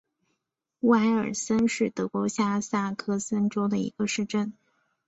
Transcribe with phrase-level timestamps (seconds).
[0.79, 4.51] 乌埃尔森是德国下萨克森州的一个市镇。